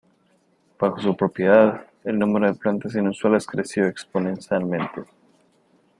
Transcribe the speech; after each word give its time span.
Bajo 0.79 0.99
su 0.99 1.15
propiedad, 1.15 1.85
el 2.03 2.17
número 2.17 2.47
de 2.47 2.57
plantas 2.57 2.95
inusuales 2.95 3.45
creció 3.45 3.85
exponencialmente. 3.85 5.03